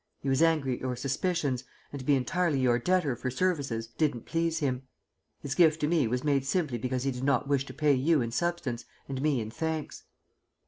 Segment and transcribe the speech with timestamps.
[0.19, 4.25] He was angry at your suspicions, and to be entirely your debtor for services didn't
[4.25, 4.87] please him.
[5.41, 8.19] His gift to me was made simply because he did not wish to pay you
[8.19, 10.05] in substance and me in thanks."